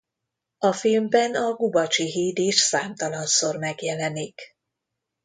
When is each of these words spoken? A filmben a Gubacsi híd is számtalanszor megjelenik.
A 0.57 0.73
filmben 0.73 1.35
a 1.35 1.53
Gubacsi 1.53 2.05
híd 2.05 2.39
is 2.39 2.59
számtalanszor 2.59 3.57
megjelenik. 3.57 4.41